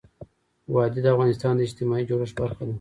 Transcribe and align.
وادي 0.73 0.99
د 1.03 1.07
افغانستان 1.13 1.53
د 1.55 1.61
اجتماعي 1.67 2.03
جوړښت 2.09 2.35
برخه 2.41 2.63
ده. 2.67 2.69